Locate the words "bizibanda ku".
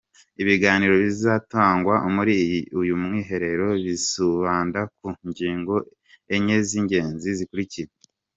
3.83-5.07